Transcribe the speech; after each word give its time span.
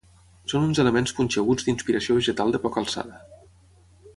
Són 0.53 0.63
uns 0.67 0.79
elements 0.83 1.13
punxeguts 1.19 1.67
d'inspiració 1.67 2.17
vegetal 2.21 2.57
de 2.57 2.63
poca 2.65 2.85
alçada. 2.85 3.21